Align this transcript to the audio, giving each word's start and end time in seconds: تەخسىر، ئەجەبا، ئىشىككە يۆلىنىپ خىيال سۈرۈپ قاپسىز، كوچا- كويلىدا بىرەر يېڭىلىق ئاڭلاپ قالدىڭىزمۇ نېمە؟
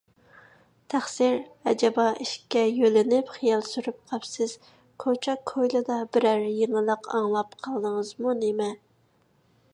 تەخسىر، 0.93 1.35
ئەجەبا، 1.71 2.05
ئىشىككە 2.25 2.63
يۆلىنىپ 2.79 3.29
خىيال 3.35 3.61
سۈرۈپ 3.73 4.01
قاپسىز، 4.13 4.57
كوچا- 5.05 5.37
كويلىدا 5.53 6.01
بىرەر 6.17 6.43
يېڭىلىق 6.49 7.13
ئاڭلاپ 7.19 7.57
قالدىڭىزمۇ 7.69 8.39
نېمە؟ 8.43 8.75